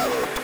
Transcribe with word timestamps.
out. 0.00 0.39